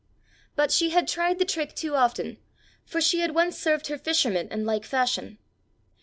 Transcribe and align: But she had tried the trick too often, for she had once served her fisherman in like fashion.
But 0.55 0.71
she 0.71 0.89
had 0.89 1.07
tried 1.07 1.37
the 1.37 1.45
trick 1.45 1.75
too 1.75 1.93
often, 1.93 2.39
for 2.83 2.99
she 2.99 3.19
had 3.19 3.35
once 3.35 3.55
served 3.55 3.85
her 3.85 3.99
fisherman 3.99 4.47
in 4.51 4.65
like 4.65 4.83
fashion. 4.83 5.37